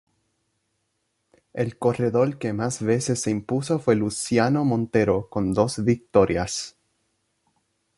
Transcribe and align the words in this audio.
El 1.53 1.77
corredor 1.77 2.39
que 2.39 2.53
más 2.53 2.81
veces 2.81 3.21
se 3.21 3.29
impuso 3.29 3.77
fue 3.77 3.93
Luciano 3.95 4.65
Montero, 4.65 5.29
con 5.29 5.53
dos 5.53 5.85
victorias. 5.85 6.75